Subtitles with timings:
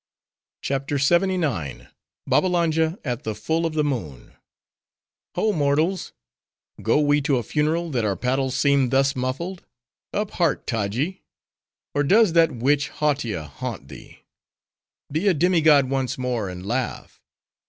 [0.63, 1.85] CHAPTER LXXIX.
[2.27, 4.33] Babbalanja At The Full Of The Moon
[5.35, 6.13] "Ho, mortals!
[6.81, 9.63] Go we to a funeral, that our paddles seem thus muffled?
[10.11, 11.21] Up heart, Taji!
[11.93, 14.23] or does that witch Hautia haunt thee?
[15.11, 17.21] Be a demi god once more, and laugh.